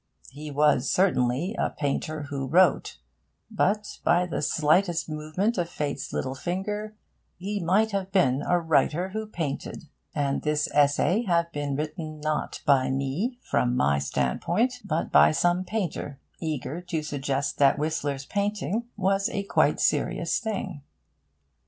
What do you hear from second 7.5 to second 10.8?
might have been a writer who painted, and this